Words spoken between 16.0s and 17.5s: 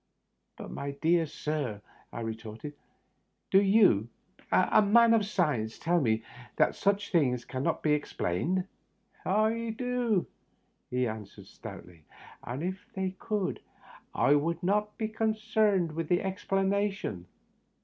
the explanation."